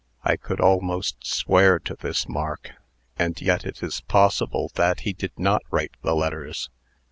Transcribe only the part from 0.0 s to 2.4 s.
"I could almost swear to this